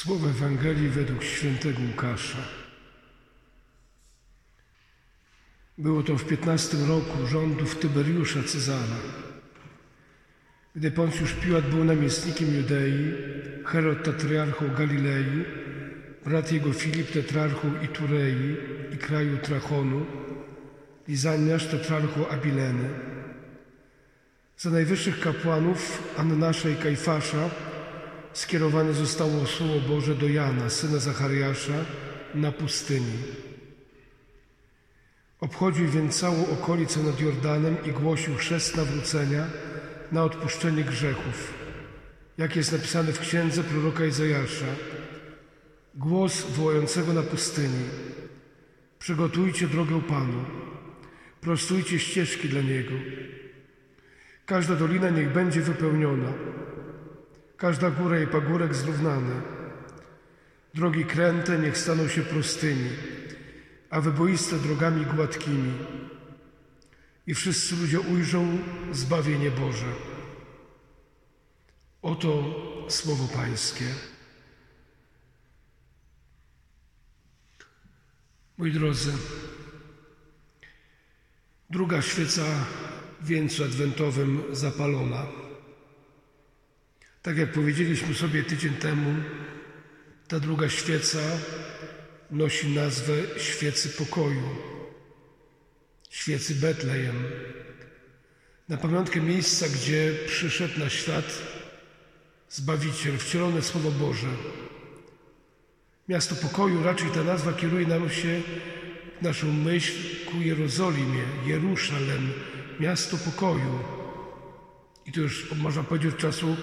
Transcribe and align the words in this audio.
Słowo 0.00 0.28
Ewangelii 0.28 0.88
według 0.88 1.24
świętego 1.24 1.78
Łukasza. 1.90 2.38
Było 5.78 6.02
to 6.02 6.16
w 6.16 6.24
15 6.24 6.76
roku 6.76 7.26
rządów 7.26 7.76
Tyberiusza 7.76 8.42
Cezara. 8.42 9.00
Gdy 10.76 10.90
Poncjusz 10.90 11.32
Piłat 11.32 11.70
był 11.70 11.84
namiestnikiem 11.84 12.54
Judei, 12.56 13.12
Herod 13.64 14.04
tetrarchą 14.04 14.68
Galilei, 14.74 15.44
brat 16.24 16.52
jego 16.52 16.72
Filip 16.72 17.10
tetrarchą 17.12 17.82
Iturei 17.82 18.56
i 18.94 18.96
kraju 18.98 19.38
Trachonu, 19.38 20.06
Lizaniasz 21.08 21.66
tetrarchą 21.66 22.28
Abileny. 22.28 22.88
Za 24.56 24.70
najwyższych 24.70 25.20
kapłanów 25.20 26.12
Annasza 26.16 26.68
i 26.68 26.76
Kajfasza 26.76 27.50
skierowane 28.32 28.94
zostało 28.94 29.46
Słowo 29.46 29.80
Boże 29.88 30.14
do 30.14 30.28
Jana, 30.28 30.70
syna 30.70 30.98
Zachariasza, 30.98 31.84
na 32.34 32.52
pustyni. 32.52 33.18
Obchodził 35.40 35.88
więc 35.88 36.20
całą 36.20 36.46
okolicę 36.46 37.00
nad 37.02 37.20
Jordanem 37.20 37.76
i 37.84 37.92
głosił 37.92 38.34
chrzest 38.34 38.76
nawrócenia 38.76 39.46
na 40.12 40.24
odpuszczenie 40.24 40.84
grzechów, 40.84 41.54
jak 42.38 42.56
jest 42.56 42.72
napisane 42.72 43.12
w 43.12 43.20
księdze 43.20 43.62
proroka 43.62 44.04
Izajasza. 44.04 44.66
Głos 45.94 46.46
wołającego 46.50 47.12
na 47.12 47.22
pustyni. 47.22 47.84
Przygotujcie 48.98 49.68
drogę 49.68 50.00
Panu, 50.00 50.44
prostujcie 51.40 51.98
ścieżki 51.98 52.48
dla 52.48 52.62
Niego. 52.62 52.94
Każda 54.46 54.76
dolina 54.76 55.10
niech 55.10 55.32
będzie 55.32 55.60
wypełniona, 55.60 56.32
każda 57.60 57.90
góra 57.90 58.20
i 58.20 58.26
pagórek 58.26 58.74
zrównane. 58.74 59.42
Drogi 60.74 61.04
kręte 61.04 61.58
niech 61.58 61.78
staną 61.78 62.08
się 62.08 62.22
prostymi, 62.22 62.90
a 63.90 64.00
wyboiste 64.00 64.56
drogami 64.56 65.06
gładkimi. 65.06 65.72
I 67.26 67.34
wszyscy 67.34 67.76
ludzie 67.76 68.00
ujrzą 68.00 68.58
zbawienie 68.92 69.50
Boże. 69.50 69.92
Oto 72.02 72.44
słowo 72.88 73.28
Pańskie. 73.28 73.84
Moi 78.58 78.72
drodzy, 78.72 79.12
druga 81.70 82.02
świeca 82.02 82.44
w 83.20 83.26
wieńcu 83.26 83.64
adwentowym 83.64 84.42
zapalona. 84.52 85.49
Tak 87.22 87.36
jak 87.36 87.52
powiedzieliśmy 87.52 88.14
sobie 88.14 88.42
tydzień 88.42 88.74
temu, 88.74 89.14
ta 90.28 90.40
druga 90.40 90.68
świeca 90.68 91.18
nosi 92.30 92.74
nazwę 92.74 93.14
świecy 93.38 93.88
pokoju, 93.88 94.42
świecy 96.10 96.54
Betlejem. 96.54 97.24
Na 98.68 98.76
pamiątkę 98.76 99.20
miejsca, 99.20 99.66
gdzie 99.68 100.12
przyszedł 100.26 100.80
na 100.80 100.90
świat 100.90 101.42
Zbawiciel, 102.48 103.18
wcielone 103.18 103.62
Słowo 103.62 103.90
Boże. 103.90 104.28
Miasto 106.08 106.34
pokoju, 106.34 106.82
raczej 106.82 107.10
ta 107.10 107.24
nazwa 107.24 107.52
kieruje 107.52 107.86
nam 107.86 108.10
się, 108.10 108.42
naszą 109.22 109.52
myśl 109.52 109.92
ku 110.30 110.40
Jerozolimie, 110.40 111.22
Jeruszalem, 111.46 112.32
miasto 112.80 113.16
pokoju. 113.16 113.78
I 115.06 115.12
to 115.12 115.20
już 115.20 115.54
można 115.54 115.82
powiedzieć 115.82 116.14
od 116.14 116.20
czasu 116.20 116.56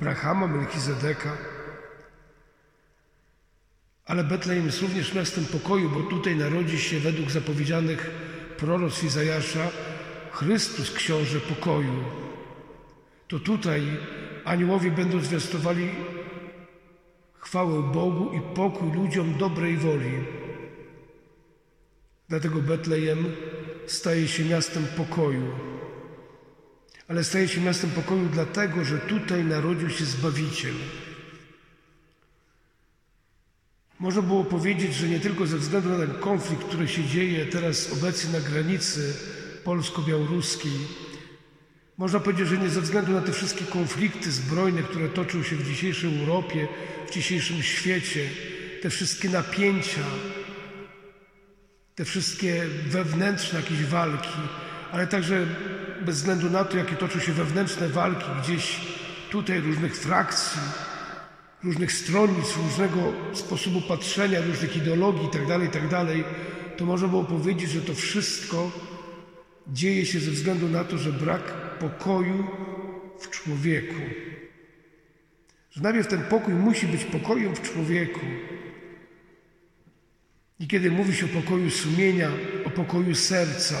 Abrahama, 0.00 0.46
Melchizedeka. 0.46 1.36
Ale 4.06 4.24
Betlejem 4.24 4.66
jest 4.66 4.82
również 4.82 5.14
miastem 5.14 5.44
pokoju, 5.44 5.90
bo 5.90 6.00
tutaj 6.00 6.36
narodzi 6.36 6.78
się 6.78 6.98
według 6.98 7.30
zapowiedzianych 7.30 8.10
proroc 8.56 9.04
Izajasza 9.04 9.70
Chrystus, 10.32 10.90
książę 10.90 11.40
pokoju. 11.40 12.04
To 13.28 13.38
tutaj 13.38 13.82
aniołowie 14.44 14.90
będą 14.90 15.20
zwiastowali 15.20 15.90
chwałę 17.38 17.82
Bogu 17.82 18.32
i 18.32 18.40
pokój 18.54 18.92
ludziom 18.92 19.38
dobrej 19.38 19.76
woli. 19.76 20.24
Dlatego 22.28 22.60
Betlejem 22.60 23.24
staje 23.86 24.28
się 24.28 24.44
miastem 24.44 24.86
pokoju. 24.96 25.79
Ale 27.10 27.24
staje 27.24 27.48
się 27.48 27.60
miastem 27.60 27.90
pokoju 27.90 28.28
dlatego, 28.32 28.84
że 28.84 28.98
tutaj 28.98 29.44
narodził 29.44 29.90
się 29.90 30.04
Zbawiciel. 30.04 30.74
Można 33.98 34.22
było 34.22 34.44
powiedzieć, 34.44 34.94
że 34.94 35.08
nie 35.08 35.20
tylko 35.20 35.46
ze 35.46 35.58
względu 35.58 35.88
na 35.88 35.98
ten 35.98 36.14
konflikt, 36.14 36.64
który 36.64 36.88
się 36.88 37.04
dzieje 37.04 37.46
teraz 37.46 37.92
obecnie 37.92 38.32
na 38.32 38.40
granicy 38.40 39.14
polsko-białoruskiej, 39.64 40.72
można 41.98 42.20
powiedzieć, 42.20 42.48
że 42.48 42.58
nie 42.58 42.68
ze 42.68 42.80
względu 42.80 43.12
na 43.12 43.20
te 43.20 43.32
wszystkie 43.32 43.64
konflikty 43.64 44.32
zbrojne, 44.32 44.82
które 44.82 45.08
toczą 45.08 45.42
się 45.42 45.56
w 45.56 45.66
dzisiejszej 45.66 46.20
Europie, 46.20 46.68
w 47.08 47.10
dzisiejszym 47.10 47.62
świecie, 47.62 48.28
te 48.82 48.90
wszystkie 48.90 49.28
napięcia, 49.28 50.04
te 51.94 52.04
wszystkie 52.04 52.66
wewnętrzne 52.86 53.60
jakieś 53.60 53.84
walki, 53.84 54.38
ale 54.92 55.06
także 55.06 55.46
bez 56.04 56.16
względu 56.16 56.50
na 56.50 56.64
to, 56.64 56.76
jakie 56.76 56.96
toczą 56.96 57.18
się 57.18 57.32
wewnętrzne 57.32 57.88
walki 57.88 58.26
gdzieś 58.42 58.80
tutaj 59.30 59.60
różnych 59.60 59.96
frakcji, 59.96 60.60
różnych 61.64 61.92
stronnic, 61.92 62.56
różnego 62.56 63.12
sposobu 63.34 63.80
patrzenia, 63.80 64.40
różnych 64.40 64.76
ideologii 64.76 65.24
itd., 65.24 65.46
tak 65.46 65.62
itd., 65.62 65.88
tak 65.88 66.06
to 66.76 66.86
można 66.86 67.08
było 67.08 67.24
powiedzieć, 67.24 67.70
że 67.70 67.80
to 67.80 67.94
wszystko 67.94 68.70
dzieje 69.68 70.06
się 70.06 70.20
ze 70.20 70.30
względu 70.30 70.68
na 70.68 70.84
to, 70.84 70.98
że 70.98 71.12
brak 71.12 71.42
pokoju 71.78 72.46
w 73.20 73.30
człowieku. 73.30 74.00
Że 75.70 75.82
najpierw 75.82 76.08
ten 76.08 76.22
pokój 76.22 76.54
musi 76.54 76.86
być 76.86 77.04
pokojem 77.04 77.56
w 77.56 77.62
człowieku. 77.62 78.20
I 80.60 80.68
kiedy 80.68 80.90
mówi 80.90 81.14
się 81.14 81.26
o 81.26 81.28
pokoju 81.28 81.70
sumienia, 81.70 82.30
o 82.64 82.70
pokoju 82.70 83.14
serca, 83.14 83.76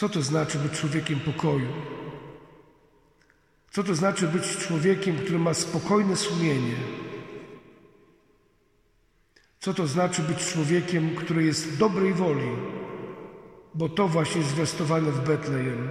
co 0.00 0.08
to 0.08 0.22
znaczy 0.22 0.58
być 0.58 0.72
człowiekiem 0.72 1.20
pokoju? 1.20 1.68
Co 3.70 3.84
to 3.84 3.94
znaczy 3.94 4.28
być 4.28 4.56
człowiekiem, 4.56 5.16
który 5.16 5.38
ma 5.38 5.54
spokojne 5.54 6.16
sumienie? 6.16 6.76
Co 9.58 9.74
to 9.74 9.86
znaczy 9.86 10.22
być 10.22 10.38
człowiekiem, 10.38 11.16
który 11.16 11.44
jest 11.44 11.78
dobrej 11.78 12.14
woli? 12.14 12.50
Bo 13.74 13.88
to 13.88 14.08
właśnie 14.08 14.42
zwiastowane 14.42 15.12
w 15.12 15.24
Betlejem. 15.26 15.88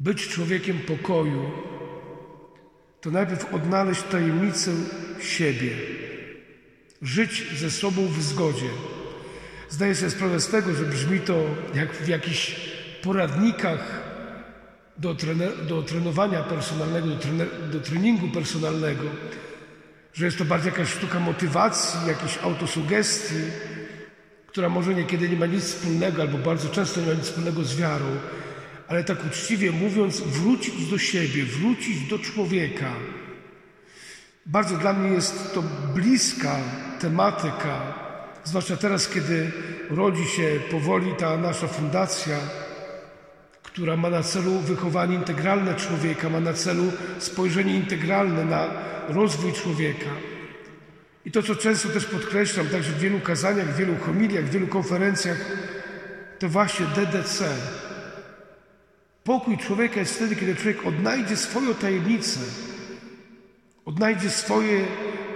Być 0.00 0.28
człowiekiem 0.28 0.78
pokoju 0.78 1.50
to 3.00 3.10
najpierw 3.10 3.54
odnaleźć 3.54 4.02
tajemnicę 4.02 4.70
siebie, 5.20 5.76
żyć 7.02 7.58
ze 7.58 7.70
sobą 7.70 8.06
w 8.06 8.22
zgodzie. 8.22 8.70
Zdaję 9.72 9.94
sobie 9.94 10.10
sprawę 10.10 10.40
z 10.40 10.48
tego, 10.48 10.74
że 10.74 10.84
brzmi 10.84 11.20
to 11.20 11.44
jak 11.74 11.92
w 11.92 12.08
jakichś 12.08 12.56
poradnikach 13.02 14.02
do, 14.98 15.16
do 15.68 15.82
trenowania 15.82 16.42
personalnego, 16.42 17.06
do, 17.06 17.16
trener, 17.16 17.48
do 17.72 17.80
treningu 17.80 18.28
personalnego, 18.28 19.04
że 20.14 20.24
jest 20.24 20.38
to 20.38 20.44
bardziej 20.44 20.72
jakaś 20.72 20.88
sztuka 20.88 21.20
motywacji, 21.20 22.08
jakiejś 22.08 22.38
autosugestii, 22.38 23.34
która 24.46 24.68
może 24.68 24.94
niekiedy 24.94 25.28
nie 25.28 25.36
ma 25.36 25.46
nic 25.46 25.64
wspólnego, 25.64 26.22
albo 26.22 26.38
bardzo 26.38 26.68
często 26.68 27.00
nie 27.00 27.06
ma 27.06 27.12
nic 27.12 27.24
wspólnego 27.24 27.64
z 27.64 27.76
wiarą, 27.76 28.16
ale 28.88 29.04
tak 29.04 29.26
uczciwie 29.26 29.70
mówiąc, 29.70 30.20
wrócić 30.20 30.90
do 30.90 30.98
siebie, 30.98 31.44
wrócić 31.44 32.08
do 32.08 32.18
człowieka. 32.18 32.92
Bardzo 34.46 34.76
dla 34.76 34.92
mnie 34.92 35.14
jest 35.14 35.54
to 35.54 35.62
bliska 35.94 36.56
tematyka, 37.00 38.01
zwłaszcza 38.44 38.76
teraz, 38.76 39.08
kiedy 39.08 39.50
rodzi 39.90 40.24
się 40.24 40.60
powoli 40.70 41.14
ta 41.18 41.36
nasza 41.36 41.66
fundacja, 41.66 42.36
która 43.62 43.96
ma 43.96 44.10
na 44.10 44.22
celu 44.22 44.58
wychowanie 44.58 45.14
integralne 45.14 45.74
człowieka, 45.74 46.28
ma 46.28 46.40
na 46.40 46.52
celu 46.52 46.84
spojrzenie 47.18 47.74
integralne 47.74 48.44
na 48.44 48.66
rozwój 49.08 49.52
człowieka. 49.52 50.10
I 51.24 51.30
to, 51.30 51.42
co 51.42 51.54
często 51.54 51.88
też 51.88 52.04
podkreślam, 52.04 52.66
także 52.66 52.92
w 52.92 52.98
wielu 52.98 53.20
kazaniach, 53.20 53.74
w 53.74 53.76
wielu 53.76 53.96
homiliach, 53.96 54.44
w 54.44 54.50
wielu 54.50 54.66
konferencjach, 54.66 55.38
to 56.38 56.48
właśnie 56.48 56.86
DDC. 56.86 57.44
Pokój 59.24 59.58
człowieka 59.58 60.00
jest 60.00 60.14
wtedy, 60.14 60.36
kiedy 60.36 60.56
człowiek 60.56 60.86
odnajdzie 60.86 61.36
swoją 61.36 61.74
tajemnicę, 61.74 62.40
odnajdzie 63.84 64.30
swoje, 64.30 64.84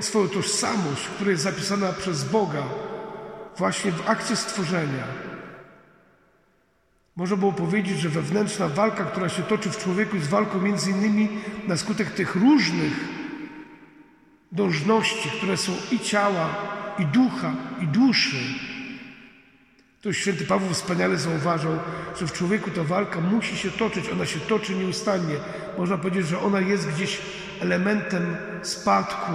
swoją 0.00 0.28
tożsamość, 0.28 1.08
która 1.14 1.30
jest 1.30 1.42
zapisana 1.42 1.92
przez 1.92 2.24
Boga 2.24 2.62
właśnie 3.56 3.92
w 3.92 4.08
akcie 4.08 4.36
stworzenia. 4.36 5.04
Można 7.16 7.36
było 7.36 7.52
powiedzieć, 7.52 7.98
że 7.98 8.08
wewnętrzna 8.08 8.68
walka, 8.68 9.04
która 9.04 9.28
się 9.28 9.42
toczy 9.42 9.70
w 9.70 9.78
człowieku, 9.78 10.16
jest 10.16 10.28
walką 10.28 10.60
między 10.60 10.90
innymi 10.90 11.28
na 11.68 11.76
skutek 11.76 12.10
tych 12.10 12.34
różnych 12.34 12.92
dążności, 14.52 15.30
które 15.30 15.56
są 15.56 15.72
i 15.90 16.00
ciała, 16.00 16.48
i 16.98 17.06
ducha, 17.06 17.52
i 17.80 17.86
duszy. 17.86 18.36
To 20.02 20.12
święty 20.12 20.44
Paweł 20.44 20.70
wspaniale 20.70 21.16
zauważał, 21.16 21.78
że 22.20 22.26
w 22.26 22.32
człowieku 22.32 22.70
ta 22.70 22.84
walka 22.84 23.20
musi 23.20 23.56
się 23.56 23.70
toczyć, 23.70 24.08
ona 24.08 24.26
się 24.26 24.40
toczy 24.40 24.74
nieustannie. 24.74 25.34
Można 25.78 25.98
powiedzieć, 25.98 26.26
że 26.26 26.40
ona 26.40 26.60
jest 26.60 26.88
gdzieś 26.88 27.18
elementem 27.60 28.36
spadku 28.62 29.32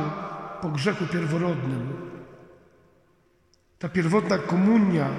po 0.62 0.70
grzechu 0.70 1.08
pierworodnym. 1.08 2.11
Ta 3.82 3.90
pierwotna 3.90 4.38
komunia 4.38 5.10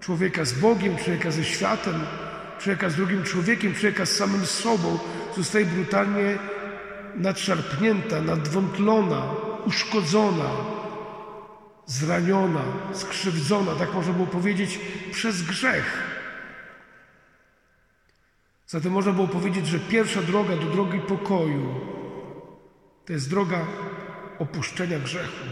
człowieka 0.00 0.44
z 0.44 0.52
Bogiem, 0.52 0.96
człowieka 0.96 1.30
ze 1.30 1.44
światem, 1.44 1.94
człowieka 2.58 2.88
z 2.88 2.94
drugim 2.94 3.22
człowiekiem, 3.22 3.74
człowieka 3.74 4.06
z 4.06 4.10
samym 4.16 4.46
sobą 4.46 4.98
zostaje 5.36 5.64
brutalnie 5.64 6.38
nadszarpnięta, 7.16 8.20
nadwątlona, 8.20 9.22
uszkodzona, 9.66 10.50
zraniona, 11.86 12.62
skrzywdzona, 12.92 13.74
tak 13.74 13.94
można 13.94 14.12
było 14.12 14.26
powiedzieć, 14.26 14.80
przez 15.12 15.42
grzech. 15.42 16.02
Zatem 18.66 18.92
można 18.92 19.12
było 19.12 19.28
powiedzieć, 19.28 19.66
że 19.66 19.78
pierwsza 19.78 20.22
droga 20.22 20.56
do 20.56 20.66
drogi 20.66 21.00
pokoju 21.00 21.80
to 23.06 23.12
jest 23.12 23.30
droga 23.30 23.66
opuszczenia 24.38 24.98
grzechu, 24.98 25.44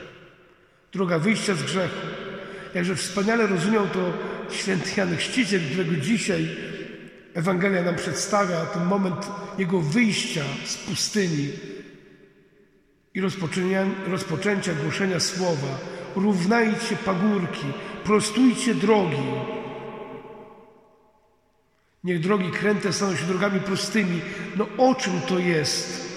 droga 0.93 1.19
wyjścia 1.19 1.55
z 1.55 1.63
grzechu. 1.63 2.07
Jakże 2.75 2.97
wspaniale 2.97 3.47
rozumiał 3.47 3.87
to 3.89 4.13
święty 4.51 4.91
Jan 4.97 5.17
Chrzciciel, 5.17 5.61
którego 5.71 5.97
dzisiaj 5.97 6.57
Ewangelia 7.35 7.83
nam 7.83 7.97
przedstawia, 7.97 8.67
ten 8.67 8.85
moment 8.85 9.27
jego 9.59 9.81
wyjścia 9.81 10.45
z 10.65 10.77
pustyni 10.77 11.49
i 13.15 13.21
rozpoczęcia, 14.07 14.75
głoszenia 14.83 15.21
słowa. 15.21 15.79
Równajcie 16.17 16.97
pagórki, 17.05 17.67
prostujcie 18.05 18.75
drogi. 18.75 19.23
Niech 22.05 22.21
drogi 22.21 22.51
kręte 22.51 22.93
staną 22.93 23.17
się 23.17 23.25
drogami 23.25 23.61
prostymi. 23.61 24.21
No 24.57 24.67
o 24.79 24.95
czym 24.95 25.21
to 25.21 25.39
jest? 25.39 26.13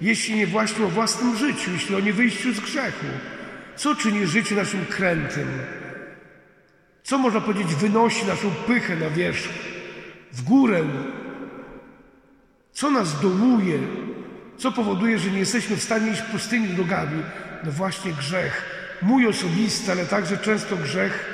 Jeśli 0.00 0.34
nie 0.34 0.46
właśnie 0.46 0.84
o 0.84 0.88
własnym 0.88 1.36
życiu, 1.36 1.70
jeśli 1.72 1.94
o 1.94 2.00
nie 2.00 2.12
wyjściu 2.12 2.54
z 2.54 2.60
grzechu. 2.60 3.06
Co 3.76 3.94
czyni 3.94 4.26
życie 4.26 4.54
naszym 4.54 4.86
krętym? 4.86 5.48
Co 7.02 7.18
można 7.18 7.40
powiedzieć 7.40 7.74
wynosi 7.74 8.26
naszą 8.26 8.50
pychę 8.50 8.96
na 8.96 9.10
wierzch, 9.10 9.48
w 10.32 10.42
górę? 10.42 10.84
Co 12.72 12.90
nas 12.90 13.20
dołuje? 13.20 13.78
Co 14.58 14.72
powoduje, 14.72 15.18
że 15.18 15.30
nie 15.30 15.38
jesteśmy 15.38 15.76
w 15.76 15.82
stanie 15.82 16.12
iść 16.12 16.22
pustymi 16.22 16.68
drogami? 16.68 17.22
No 17.64 17.72
właśnie 17.72 18.12
grzech. 18.12 18.64
Mój 19.02 19.26
osobisty, 19.26 19.92
ale 19.92 20.06
także 20.06 20.38
często 20.38 20.76
grzech, 20.76 21.30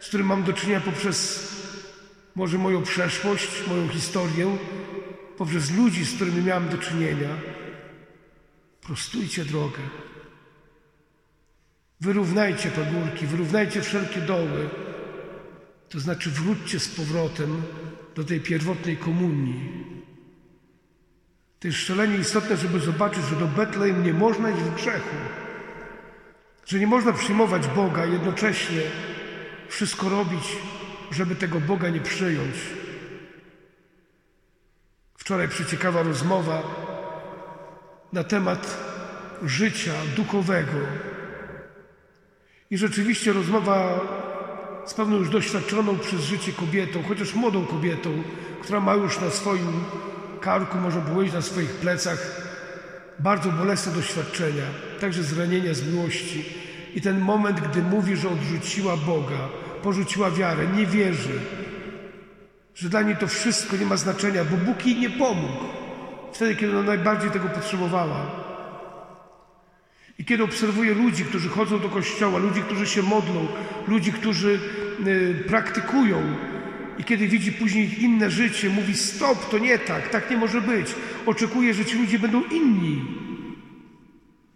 z 0.00 0.08
którym 0.08 0.26
mam 0.26 0.42
do 0.42 0.52
czynienia 0.52 0.80
poprzez 0.80 1.50
może 2.34 2.58
moją 2.58 2.82
przeszłość, 2.82 3.66
moją 3.68 3.88
historię, 3.88 4.56
poprzez 5.38 5.70
ludzi, 5.70 6.04
z 6.04 6.14
którymi 6.14 6.42
miałem 6.42 6.68
do 6.68 6.78
czynienia. 6.78 7.28
Prostujcie 8.82 9.44
drogę. 9.44 9.78
Wyrównajcie 12.00 12.70
pagórki, 12.70 13.26
wyrównajcie 13.26 13.82
wszelkie 13.82 14.20
doły. 14.20 14.68
To 15.88 16.00
znaczy 16.00 16.30
wróćcie 16.30 16.80
z 16.80 16.88
powrotem 16.88 17.62
do 18.14 18.24
tej 18.24 18.40
pierwotnej 18.40 18.96
komunii. 18.96 19.84
To 21.60 21.68
jest 21.68 21.78
szalenie 21.78 22.16
istotne, 22.16 22.56
żeby 22.56 22.80
zobaczyć, 22.80 23.24
że 23.24 23.36
do 23.36 23.46
Betlejem 23.46 24.04
nie 24.04 24.12
można 24.12 24.50
iść 24.50 24.60
w 24.60 24.74
grzechu. 24.74 25.16
Że 26.66 26.78
nie 26.78 26.86
można 26.86 27.12
przyjmować 27.12 27.66
Boga 27.66 28.06
i 28.06 28.12
jednocześnie 28.12 28.82
wszystko 29.68 30.08
robić, 30.08 30.56
żeby 31.10 31.34
tego 31.34 31.60
Boga 31.60 31.88
nie 31.88 32.00
przyjąć. 32.00 32.56
Wczoraj 35.16 35.48
przeciekawa 35.48 36.02
rozmowa 36.02 36.62
na 38.12 38.24
temat 38.24 38.78
życia 39.42 39.92
duchowego. 40.16 41.09
I 42.70 42.78
rzeczywiście 42.78 43.32
rozmowa 43.32 44.00
z 44.86 44.94
pewną 44.94 45.16
już 45.16 45.30
doświadczoną 45.30 45.98
przez 45.98 46.20
życie 46.20 46.52
kobietą, 46.52 47.02
chociaż 47.08 47.34
młodą 47.34 47.66
kobietą, 47.66 48.22
która 48.62 48.80
ma 48.80 48.94
już 48.94 49.20
na 49.20 49.30
swoim 49.30 49.72
karku, 50.40 50.78
może 50.78 51.00
powiedzieć 51.00 51.34
na 51.34 51.42
swoich 51.42 51.70
plecach 51.70 52.42
bardzo 53.18 53.50
bolesne 53.52 53.92
doświadczenia, 53.92 54.64
także 55.00 55.22
zranienia 55.22 55.74
z 55.74 55.86
miłości. 55.86 56.44
I 56.94 57.00
ten 57.00 57.20
moment, 57.20 57.60
gdy 57.60 57.82
mówi, 57.82 58.16
że 58.16 58.28
odrzuciła 58.28 58.96
Boga, 58.96 59.48
porzuciła 59.82 60.30
wiarę, 60.30 60.66
nie 60.66 60.86
wierzy, 60.86 61.40
że 62.74 62.88
dla 62.88 63.02
niej 63.02 63.16
to 63.16 63.26
wszystko 63.26 63.76
nie 63.76 63.86
ma 63.86 63.96
znaczenia, 63.96 64.44
bo 64.44 64.56
Bóg 64.56 64.86
jej 64.86 64.96
nie 64.96 65.10
pomógł 65.10 65.64
wtedy, 66.32 66.56
kiedy 66.56 66.78
ona 66.78 66.86
najbardziej 66.86 67.30
tego 67.30 67.48
potrzebowała. 67.48 68.39
I 70.20 70.24
kiedy 70.24 70.44
obserwuję 70.44 70.94
ludzi, 70.94 71.24
którzy 71.24 71.48
chodzą 71.48 71.78
do 71.78 71.88
kościoła, 71.88 72.38
ludzi, 72.38 72.62
którzy 72.62 72.86
się 72.86 73.02
modlą, 73.02 73.48
ludzi, 73.88 74.12
którzy 74.12 74.60
y, 75.06 75.44
praktykują, 75.48 76.36
i 76.98 77.04
kiedy 77.04 77.28
widzi 77.28 77.52
później 77.52 78.02
inne 78.04 78.30
życie, 78.30 78.68
mówi: 78.68 78.96
Stop, 78.96 79.50
to 79.50 79.58
nie 79.58 79.78
tak, 79.78 80.08
tak 80.08 80.30
nie 80.30 80.36
może 80.36 80.60
być. 80.60 80.94
Oczekuje, 81.26 81.74
że 81.74 81.84
ci 81.84 81.98
ludzie 81.98 82.18
będą 82.18 82.42
inni. 82.44 83.04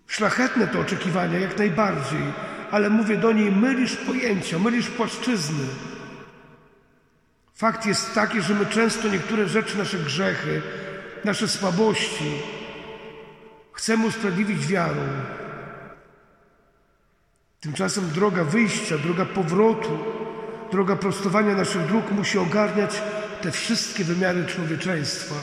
Szlachetne 0.06 0.66
to 0.66 0.81
oczekiwania, 0.81 1.38
jak 1.38 1.58
najbardziej, 1.58 2.22
ale 2.70 2.90
mówię 2.90 3.17
do 3.17 3.32
niej: 3.32 3.52
mylisz 3.52 3.96
pojęcia, 3.96 4.58
mylisz 4.58 4.88
płaszczyzny. 4.88 5.64
Fakt 7.55 7.87
jest 7.87 8.14
taki, 8.14 8.43
że 8.43 8.55
my 8.55 8.67
często 8.67 9.08
niektóre 9.08 9.49
rzeczy, 9.49 9.78
nasze 9.78 9.99
grzechy, 9.99 10.62
nasze 11.25 11.49
słabości 11.49 12.32
chcemy 13.72 14.06
usprawiedliwić 14.06 14.67
wiarą. 14.67 15.02
Tymczasem 17.64 18.11
droga 18.11 18.44
wyjścia, 18.44 18.99
droga 18.99 19.25
powrotu, 19.25 19.99
droga 20.72 20.96
prostowania 20.96 21.55
naszych 21.55 21.87
dróg 21.87 22.11
musi 22.11 22.38
ogarniać 22.38 23.02
te 23.43 23.50
wszystkie 23.50 24.05
wymiary 24.05 24.46
człowieczeństwa. 24.46 25.34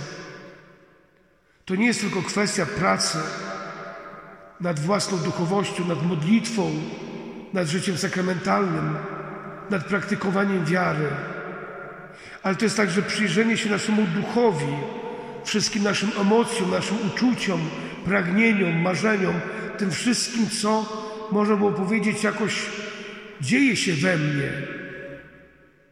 To 1.66 1.76
nie 1.76 1.86
jest 1.86 2.02
tylko 2.02 2.22
kwestia 2.22 2.66
pracy 2.66 3.18
nad 4.60 4.80
własną 4.80 5.18
duchowością, 5.18 5.88
nad 5.88 6.06
modlitwą, 6.06 6.72
nad 7.54 7.68
życiem 7.68 7.98
sakramentalnym, 7.98 8.96
nad 9.70 9.86
praktykowaniem 9.86 10.66
wiary, 10.66 11.08
ale 12.44 12.56
to 12.56 12.66
jest 12.66 12.78
także 12.78 13.02
przyjrzenie 13.02 13.58
się 13.58 13.70
naszemu 13.70 14.02
duchowi, 14.08 14.74
wszystkim 15.44 15.84
naszym 15.84 16.12
emocjom, 16.20 16.72
naszym 16.72 16.98
uczuciom, 17.08 17.62
pragnieniom, 18.06 18.82
marzeniom, 18.82 19.34
tym 19.78 19.92
wszystkim, 19.92 20.50
co 20.50 21.02
można 21.32 21.56
było 21.56 21.72
powiedzieć 21.72 22.24
jakoś 22.24 22.66
dzieje 23.42 23.76
się 23.76 23.94
we 23.94 24.18
mnie, 24.18 24.52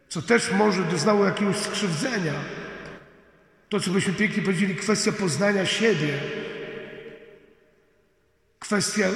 co 0.10 0.22
też 0.22 0.51
może 0.51 0.84
doznało 0.84 1.25
jakiegoś 1.25 1.55
skrzywdzenia. 1.55 2.34
To, 3.69 3.79
co 3.79 3.91
byśmy 3.91 4.13
pięknie 4.13 4.43
powiedzieli, 4.43 4.75
kwestia 4.75 5.12
poznania 5.12 5.65
siebie, 5.65 6.19
kwestia 8.60 9.08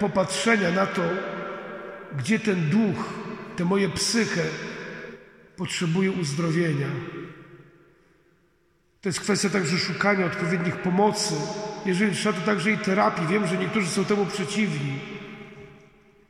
popatrzenia 0.00 0.70
na 0.70 0.86
to, 0.86 1.02
gdzie 2.18 2.38
ten 2.38 2.70
duch, 2.70 3.12
te 3.56 3.64
moje 3.64 3.88
psychę 3.88 4.42
potrzebuje 5.56 6.12
uzdrowienia. 6.12 6.88
To 9.00 9.08
jest 9.08 9.20
kwestia 9.20 9.48
także 9.48 9.78
szukania 9.78 10.26
odpowiednich 10.26 10.76
pomocy. 10.76 11.34
Jeżeli 11.86 12.16
trzeba, 12.16 12.40
to 12.40 12.46
także 12.46 12.70
i 12.70 12.78
terapii. 12.78 13.26
Wiem, 13.26 13.46
że 13.46 13.56
niektórzy 13.56 13.86
są 13.86 14.04
temu 14.04 14.26
przeciwni. 14.26 15.17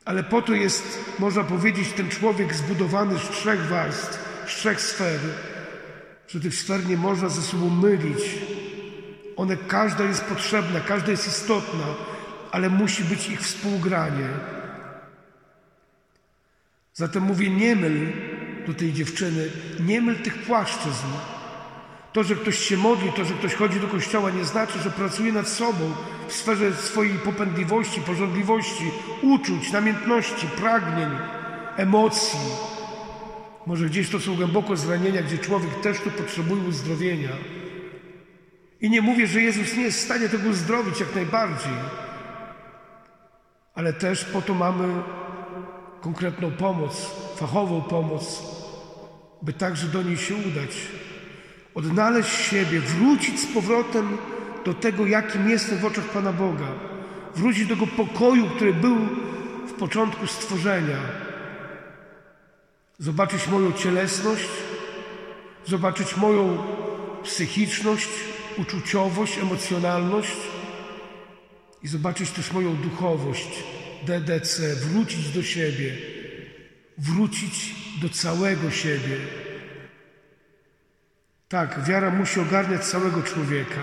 Ale 0.09 0.25
po 0.25 0.43
to 0.43 0.55
jest, 0.55 0.99
można 1.19 1.45
powiedzieć, 1.45 1.93
ten 1.93 2.09
człowiek 2.09 2.55
zbudowany 2.55 3.19
z 3.19 3.29
trzech 3.29 3.67
warstw, 3.67 4.45
z 4.47 4.55
trzech 4.55 4.81
sfer, 4.81 5.21
że 6.29 6.41
tych 6.41 6.55
sfer 6.55 6.87
nie 6.87 6.97
można 6.97 7.29
ze 7.29 7.43
sobą 7.43 7.71
mylić. 7.71 8.39
One, 9.37 9.57
każda 9.57 10.05
jest 10.05 10.25
potrzebna, 10.25 10.81
każda 10.81 11.11
jest 11.11 11.29
istotna, 11.29 11.85
ale 12.51 12.71
musi 12.71 13.05
być 13.05 13.29
ich 13.29 13.41
współgranie. 13.41 14.29
Zatem 16.95 17.23
mówię, 17.23 17.51
nie 17.51 17.77
myl 17.77 18.13
do 18.67 18.75
tej 18.75 18.93
dziewczyny, 18.93 19.51
nie 19.81 20.01
myl 20.01 20.17
tych 20.23 20.43
płaszczyzn. 20.43 21.07
To, 22.19 22.25
że 22.25 22.37
ktoś 22.37 22.59
się 22.59 22.77
modli, 22.77 23.13
to, 23.13 23.25
że 23.25 23.35
ktoś 23.35 23.55
chodzi 23.55 23.81
do 23.81 23.87
kościoła, 23.87 24.31
nie 24.31 24.45
znaczy, 24.45 24.79
że 24.79 24.91
pracuje 24.91 25.33
nad 25.33 25.49
sobą 25.49 25.93
w 26.29 26.33
sferze 26.33 26.77
swojej 26.77 27.19
popędliwości, 27.19 28.01
porządliwości, 28.01 28.91
uczuć, 29.23 29.73
namiętności, 29.73 30.47
pragnień, 30.47 31.09
emocji. 31.77 32.39
Może 33.67 33.87
gdzieś 33.87 34.11
to 34.11 34.21
są 34.21 34.37
głęboko 34.37 34.77
zranienia, 34.77 35.23
gdzie 35.23 35.39
człowiek 35.39 35.81
też 35.81 36.01
tu 36.01 36.11
potrzebuje 36.11 36.63
uzdrowienia. 36.63 37.31
I 38.81 38.91
nie 38.91 39.03
mówię, 39.03 39.27
że 39.27 39.43
Jezus 39.43 39.77
nie 39.77 39.83
jest 39.83 39.99
w 39.99 40.05
stanie 40.05 40.29
tego 40.29 40.49
uzdrowić 40.49 41.01
jak 41.01 41.15
najbardziej, 41.15 41.79
ale 43.75 43.93
też 43.93 44.25
po 44.25 44.43
to 44.43 44.55
mamy 44.55 45.03
konkretną 46.01 46.51
pomoc, 46.51 47.11
fachową 47.37 47.83
pomoc, 47.83 48.43
by 49.43 49.53
także 49.53 49.87
do 49.87 50.03
niej 50.03 50.17
się 50.17 50.35
udać. 50.35 50.77
Odnaleźć 51.79 52.31
siebie, 52.31 52.81
wrócić 52.81 53.41
z 53.41 53.47
powrotem 53.47 54.19
do 54.65 54.75
tego, 54.75 55.07
jakim 55.07 55.49
jestem 55.49 55.79
w 55.79 55.85
oczach 55.85 56.05
Pana 56.05 56.33
Boga. 56.33 56.67
Wrócić 57.37 57.67
do 57.67 57.75
tego 57.75 57.87
pokoju, 57.87 58.51
który 58.51 58.75
był 58.75 58.97
w 59.69 59.73
początku 59.73 60.27
stworzenia. 60.27 60.99
Zobaczyć 62.99 63.49
moją 63.49 63.73
cielesność, 63.73 64.49
zobaczyć 65.67 66.17
moją 66.17 66.59
psychiczność, 67.25 68.09
uczuciowość, 68.57 69.39
emocjonalność 69.39 70.37
i 71.83 71.89
zobaczyć 71.89 72.31
też 72.31 72.53
moją 72.53 72.77
duchowość, 72.77 73.65
DDC, 74.07 74.77
wrócić 74.77 75.29
do 75.29 75.43
siebie, 75.43 75.97
wrócić 76.99 77.75
do 78.03 78.09
całego 78.09 78.71
siebie. 78.71 79.48
Tak, 81.49 81.85
wiara 81.85 82.11
musi 82.11 82.41
ogarniać 82.41 82.85
całego 82.85 83.23
człowieka. 83.23 83.81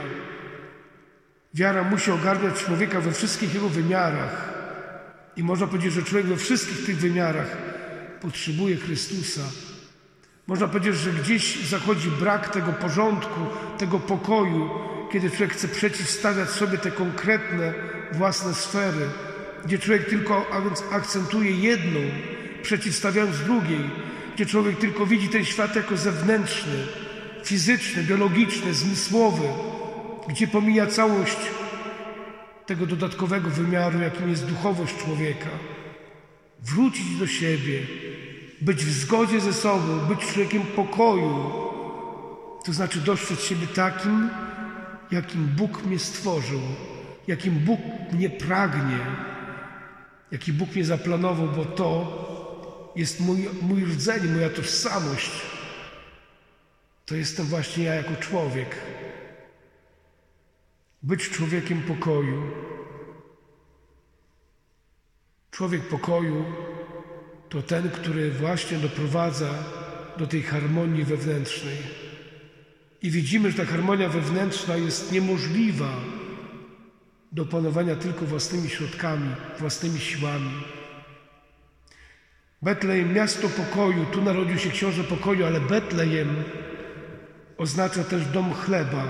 Wiara 1.54 1.84
musi 1.84 2.12
ogarniać 2.12 2.64
człowieka 2.64 3.02
we 3.02 3.12
wszystkich 3.12 3.54
jego 3.54 3.70
wymiarach. 3.70 4.54
I 5.38 5.44
można 5.44 5.68
powiedzieć, 5.68 5.94
że 5.94 6.04
człowiek 6.04 6.28
we 6.28 6.38
wszystkich 6.38 6.86
tych 6.86 6.98
wymiarach 6.98 7.58
potrzebuje 8.22 8.76
Chrystusa. 8.76 9.42
Można 10.48 10.68
powiedzieć, 10.68 10.96
że 10.96 11.12
gdzieś 11.12 11.70
zachodzi 11.70 12.10
brak 12.10 12.50
tego 12.50 12.74
porządku, 12.74 13.40
tego 13.78 14.00
pokoju, 14.00 14.70
kiedy 15.12 15.30
człowiek 15.30 15.54
chce 15.54 15.68
przeciwstawiać 15.68 16.50
sobie 16.50 16.78
te 16.78 16.92
konkretne 16.92 17.74
własne 18.12 18.54
sfery, 18.54 19.10
gdzie 19.66 19.80
człowiek 19.80 20.10
tylko 20.10 20.46
akcentuje 20.92 21.52
jedną, 21.52 22.00
przeciwstawiając 22.62 23.40
drugiej, 23.40 23.90
gdzie 24.36 24.46
człowiek 24.46 24.78
tylko 24.78 25.06
widzi 25.06 25.30
ten 25.30 25.46
świat 25.46 25.76
jako 25.76 25.98
zewnętrzny, 25.98 26.88
fizyczny, 27.46 28.04
biologiczny, 28.04 28.74
zmysłowy, 28.74 29.48
gdzie 30.28 30.48
pomija 30.48 30.88
całość 30.88 31.38
tego 32.66 32.86
dodatkowego 32.86 33.50
wymiaru, 33.50 34.00
jakim 34.00 34.30
jest 34.30 34.46
duchowość 34.46 34.96
człowieka. 34.98 35.50
Wrócić 36.62 37.16
do 37.20 37.28
siebie, 37.28 37.80
być 38.62 38.86
w 38.86 38.92
zgodzie 38.92 39.42
ze 39.42 39.54
sobą, 39.54 40.00
być 40.00 40.20
człowiekiem 40.20 40.62
pokoju, 40.62 41.52
to 42.66 42.74
znaczy 42.74 43.00
dostrzec 43.00 43.42
siebie 43.42 43.68
takim, 43.68 44.30
jakim 45.12 45.48
Bóg 45.48 45.86
mnie 45.86 46.00
stworzył, 46.00 46.62
jakim 47.28 47.54
Bóg 47.54 47.80
mnie 48.12 48.30
pragnie, 48.30 49.00
jaki 50.32 50.54
Bóg 50.54 50.76
mnie 50.76 50.86
zaplanował, 50.86 51.48
bo 51.48 51.66
to 51.66 52.26
jest 52.96 53.20
mój, 53.20 53.50
mój 53.62 53.86
rdzeń, 53.86 54.32
moja 54.34 54.50
tożsamość. 54.50 55.55
To 57.06 57.16
jestem 57.16 57.46
właśnie 57.46 57.84
ja 57.84 57.96
jako 57.96 58.16
człowiek. 58.16 58.76
Być 61.04 61.30
człowiekiem 61.30 61.82
pokoju. 61.82 62.52
Człowiek 65.52 65.82
pokoju 65.82 66.46
to 67.50 67.62
ten, 67.62 67.90
który 67.90 68.32
właśnie 68.32 68.78
doprowadza 68.78 69.50
do 70.18 70.28
tej 70.28 70.44
harmonii 70.44 71.04
wewnętrznej. 71.04 71.78
I 73.02 73.12
widzimy, 73.12 73.52
że 73.52 73.58
ta 73.58 73.72
harmonia 73.72 74.10
wewnętrzna 74.10 74.76
jest 74.76 75.12
niemożliwa 75.12 75.94
do 77.32 77.44
opanowania 77.44 77.96
tylko 77.96 78.26
własnymi 78.26 78.70
środkami, 78.70 79.30
własnymi 79.60 80.00
siłami. 80.00 80.52
Betlejem, 82.62 83.14
miasto 83.14 83.50
pokoju, 83.50 84.06
tu 84.06 84.22
narodził 84.22 84.58
się 84.60 84.70
książę 84.70 85.04
pokoju, 85.04 85.46
ale 85.46 85.62
Betlejem 85.62 86.44
oznacza 87.58 88.04
też 88.04 88.26
dom 88.26 88.54
chleba. 88.54 89.04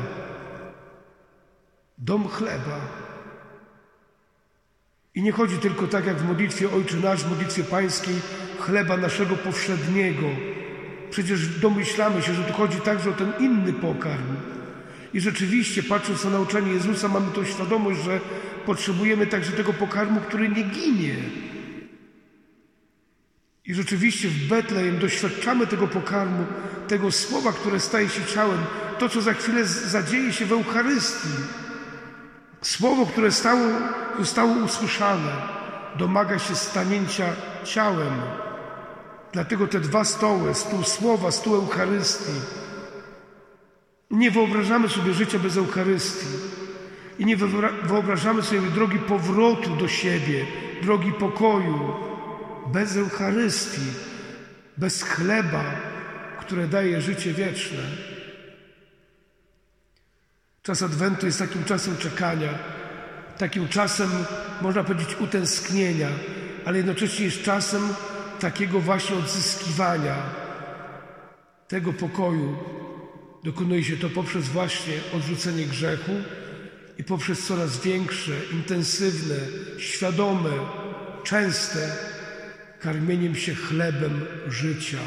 Dom 1.97 2.27
chleba. 2.27 2.79
I 5.15 5.21
nie 5.21 5.31
chodzi 5.31 5.57
tylko 5.57 5.87
tak 5.87 6.05
jak 6.05 6.17
w 6.17 6.27
modlitwie 6.27 6.71
Ojczy 6.71 6.97
Nasz, 6.97 7.23
w 7.23 7.29
modlitwie 7.29 7.63
Pańskiej, 7.63 8.15
chleba 8.59 8.97
naszego 8.97 9.35
powszedniego. 9.35 10.27
Przecież 11.09 11.59
domyślamy 11.59 12.21
się, 12.21 12.33
że 12.33 12.43
tu 12.43 12.53
chodzi 12.53 12.81
także 12.81 13.09
o 13.09 13.13
ten 13.13 13.33
inny 13.39 13.73
pokarm. 13.73 14.35
I 15.13 15.21
rzeczywiście, 15.21 15.83
patrząc 15.83 16.23
na 16.23 16.29
nauczanie 16.29 16.73
Jezusa, 16.73 17.07
mamy 17.07 17.31
tą 17.31 17.45
świadomość, 17.45 18.03
że 18.03 18.19
potrzebujemy 18.65 19.27
także 19.27 19.51
tego 19.51 19.73
pokarmu, 19.73 20.21
który 20.21 20.49
nie 20.49 20.63
ginie. 20.63 21.15
I 23.67 23.73
rzeczywiście 23.73 24.27
w 24.27 24.47
Betlejem 24.47 24.99
doświadczamy 24.99 25.67
tego 25.67 25.87
pokarmu, 25.87 26.45
tego 26.87 27.11
słowa, 27.11 27.53
które 27.53 27.79
staje 27.79 28.09
się 28.09 28.25
ciałem, 28.25 28.59
to, 28.99 29.09
co 29.09 29.21
za 29.21 29.33
chwilę 29.33 29.65
zadzieje 29.65 30.33
się 30.33 30.45
w 30.45 30.51
Eucharystii. 30.51 31.29
Słowo, 32.61 33.05
które 33.05 33.31
stało, 33.31 33.67
zostało 34.19 34.51
usłyszane, 34.51 35.31
domaga 35.97 36.39
się 36.39 36.55
stanięcia 36.55 37.33
ciałem. 37.63 38.13
Dlatego 39.33 39.67
te 39.67 39.79
dwa 39.79 40.03
stoły, 40.03 40.55
stół 40.55 40.83
słowa, 40.83 41.31
stół 41.31 41.55
Eucharystii. 41.55 42.41
Nie 44.11 44.31
wyobrażamy 44.31 44.89
sobie 44.89 45.13
życia 45.13 45.39
bez 45.39 45.57
Eucharystii. 45.57 46.27
I 47.19 47.25
nie 47.25 47.37
wyobrażamy 47.83 48.41
sobie 48.41 48.61
drogi 48.61 48.99
powrotu 48.99 49.75
do 49.75 49.87
siebie, 49.87 50.45
drogi 50.81 51.11
pokoju, 51.11 51.93
bez 52.73 52.97
Eucharystii, 52.97 53.91
bez 54.77 55.03
chleba, 55.03 55.63
które 56.39 56.67
daje 56.67 57.01
życie 57.01 57.33
wieczne. 57.33 57.83
Czas 60.61 60.81
Adwentu 60.81 61.25
jest 61.25 61.39
takim 61.39 61.63
czasem 61.63 61.97
czekania, 61.97 62.49
takim 63.37 63.67
czasem, 63.67 64.09
można 64.61 64.83
powiedzieć, 64.83 65.15
utęsknienia, 65.19 66.09
ale 66.65 66.77
jednocześnie 66.77 67.25
jest 67.25 67.43
czasem 67.43 67.89
takiego 68.39 68.79
właśnie 68.79 69.15
odzyskiwania 69.15 70.15
tego 71.67 71.93
pokoju. 71.93 72.57
Dokonuje 73.43 73.83
się 73.83 73.97
to 73.97 74.09
poprzez 74.09 74.49
właśnie 74.49 74.93
odrzucenie 75.13 75.65
grzechu 75.65 76.11
i 76.97 77.03
poprzez 77.03 77.47
coraz 77.47 77.81
większe, 77.81 78.31
intensywne, 78.51 79.35
świadome, 79.77 80.51
częste 81.23 82.14
karmieniem 82.85 83.35
się 83.35 83.55
chlebem 83.55 84.25
życia. 84.47 84.97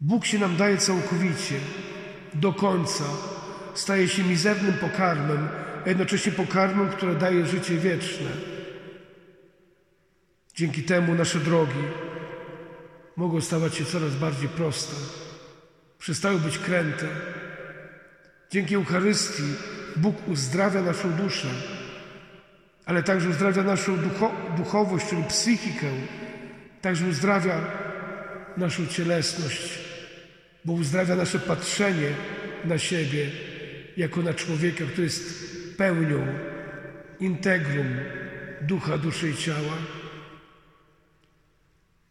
Bóg 0.00 0.26
się 0.26 0.38
nam 0.38 0.56
daje 0.56 0.76
całkowicie, 0.76 1.54
do 2.34 2.52
końca. 2.52 3.04
Staje 3.74 4.08
się 4.08 4.24
mizernym 4.24 4.74
pokarmem, 4.74 5.48
a 5.84 5.88
jednocześnie 5.88 6.32
pokarmem, 6.32 6.88
które 6.88 7.14
daje 7.14 7.46
życie 7.46 7.76
wieczne. 7.76 8.30
Dzięki 10.54 10.82
temu 10.82 11.14
nasze 11.14 11.38
drogi 11.40 11.84
mogą 13.16 13.40
stawać 13.40 13.74
się 13.74 13.84
coraz 13.84 14.14
bardziej 14.14 14.48
proste, 14.48 14.96
przestały 15.98 16.40
być 16.40 16.58
kręte. 16.58 17.06
Dzięki 18.50 18.74
Eucharystii 18.74 19.42
Bóg 19.96 20.28
uzdrawia 20.28 20.82
naszą 20.82 21.12
duszę, 21.12 21.48
ale 22.86 23.02
także 23.02 23.28
uzdrawia 23.28 23.62
naszą 23.62 23.96
ducho 23.96 24.32
duchowość, 24.56 25.06
czyli 25.06 25.24
psychikę, 25.24 25.86
także 26.80 27.06
uzdrawia 27.06 27.60
naszą 28.56 28.86
cielesność, 28.86 29.78
bo 30.64 30.72
uzdrawia 30.72 31.16
nasze 31.16 31.38
patrzenie 31.38 32.08
na 32.64 32.78
siebie 32.78 33.30
jako 33.96 34.22
na 34.22 34.34
człowieka, 34.34 34.84
który 34.84 35.02
jest 35.02 35.52
pełnią, 35.76 36.26
integrum 37.20 37.86
ducha, 38.60 38.98
duszy 38.98 39.30
i 39.30 39.36
ciała. 39.36 39.76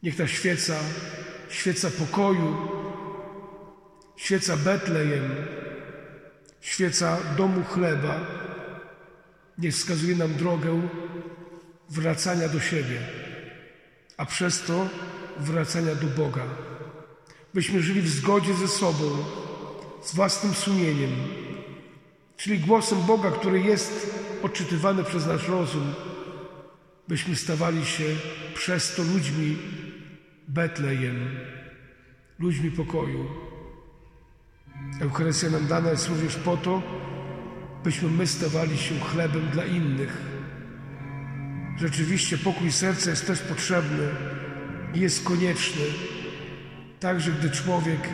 Niech 0.04 0.16
ta 0.16 0.28
świeca, 0.28 0.75
świeca 1.50 1.90
pokoju, 2.00 2.58
świeca 4.18 4.58
Betlejem, 4.58 5.30
świeca 6.62 7.18
domu 7.38 7.63
chleba, 7.63 8.20
niech 9.62 9.75
wskazuje 9.75 10.15
nam 10.15 10.34
drogę 10.34 10.82
wracania 11.89 12.50
do 12.50 12.60
siebie, 12.60 13.00
a 14.18 14.25
przez 14.25 14.62
to 14.62 14.88
wracania 15.38 15.96
do 15.96 16.08
Boga. 16.08 16.44
Byśmy 17.53 17.82
żyli 17.82 18.01
w 18.01 18.10
zgodzie 18.10 18.53
ze 18.53 18.68
sobą, 18.68 19.06
z 20.03 20.15
własnym 20.15 20.53
sumieniem, 20.53 21.12
czyli 22.38 22.60
głosem 22.60 23.01
Boga, 23.01 23.32
który 23.32 23.62
jest 23.62 24.15
odczytywany 24.44 25.03
przez 25.03 25.25
nasz 25.25 25.48
rozum, 25.48 25.94
byśmy 27.08 27.36
stawali 27.36 27.86
się 27.86 28.03
przez 28.53 28.96
to 28.96 29.03
ludźmi 29.03 29.58
Betlejem, 30.48 31.30
ludźmi 32.39 32.72
pokoju. 32.72 33.25
Eucharystia 35.01 35.50
nam 35.50 35.68
dana 35.68 35.91
jest 35.91 36.10
również 36.10 36.36
po 36.36 36.58
to, 36.58 36.82
byśmy 37.83 38.09
my 38.09 38.27
stawali 38.27 38.77
się 38.77 39.00
chlebem 39.00 39.50
dla 39.50 39.65
innych. 39.65 40.17
Rzeczywiście 41.77 42.38
pokój 42.38 42.71
serca 42.71 43.09
jest 43.09 43.27
też 43.27 43.39
potrzebny 43.39 44.07
i 44.93 45.00
jest 45.00 45.23
konieczny, 45.23 45.81
także 47.00 47.31
gdy 47.31 47.50
człowiek 47.50 48.09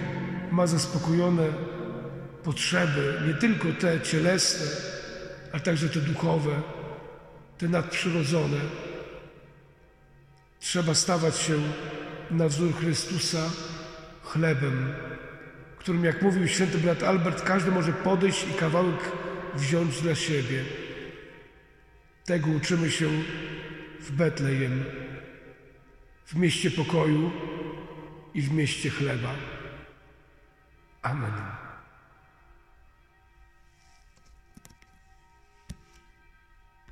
ma 0.52 0.68
zaspokojone 0.68 1.48
potrzeby, 2.44 3.22
nie 3.28 3.34
tylko 3.34 3.68
te 3.80 4.02
cielesne, 4.02 4.66
ale 5.52 5.62
także 5.62 5.90
te 5.90 6.00
duchowe, 6.00 6.62
te 7.58 7.68
nadprzyrodzone. 7.68 8.58
Trzeba 10.60 10.94
stawać 10.94 11.38
się 11.38 11.54
na 12.32 12.48
wzór 12.48 12.74
Chrystusa 12.76 13.50
chlebem, 14.24 14.94
którym, 15.80 16.04
jak 16.04 16.22
mówił 16.22 16.48
święty 16.48 16.78
brat 16.78 17.04
Albert, 17.04 17.42
każdy 17.42 17.72
może 17.72 17.94
podejść 17.94 18.48
i 18.48 18.54
kawałek 18.54 19.12
wziąć 19.56 20.02
dla 20.02 20.16
siebie. 20.16 20.64
Tego 22.26 22.52
uczymy 22.52 22.92
się 22.92 23.10
w 24.00 24.12
Betlejem, 24.12 24.84
w 26.26 26.36
mieście 26.36 26.72
pokoju 26.72 27.32
i 28.34 28.42
w 28.42 28.52
mieście 28.52 28.90
chleba. 28.90 29.36
Amen. 31.02 31.67